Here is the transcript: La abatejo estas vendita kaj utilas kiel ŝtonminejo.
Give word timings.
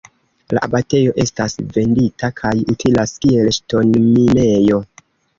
La 0.57 0.61
abatejo 0.67 1.11
estas 1.23 1.55
vendita 1.75 2.29
kaj 2.39 2.53
utilas 2.73 3.13
kiel 3.25 3.51
ŝtonminejo. 3.59 4.81